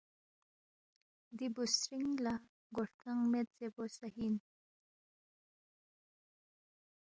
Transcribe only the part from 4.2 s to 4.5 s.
اِن،